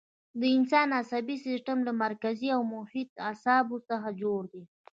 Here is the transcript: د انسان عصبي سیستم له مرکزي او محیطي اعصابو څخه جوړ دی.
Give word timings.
د 0.39 0.41
انسان 0.57 0.87
عصبي 0.99 1.37
سیستم 1.45 1.77
له 1.87 1.91
مرکزي 2.03 2.49
او 2.55 2.61
محیطي 2.73 3.17
اعصابو 3.27 3.77
څخه 3.89 4.09
جوړ 4.21 4.41
دی. 4.53 4.63